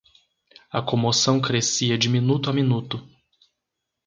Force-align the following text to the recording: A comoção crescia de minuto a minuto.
A 0.71 0.81
comoção 0.81 1.39
crescia 1.39 1.95
de 1.95 2.09
minuto 2.09 2.49
a 2.49 2.53
minuto. 2.53 3.07